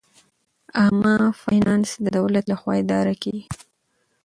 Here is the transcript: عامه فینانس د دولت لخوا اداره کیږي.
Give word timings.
عامه 0.79 1.13
فینانس 1.43 1.89
د 2.03 2.05
دولت 2.17 2.43
لخوا 2.51 2.73
اداره 2.83 3.13
کیږي. 3.23 3.45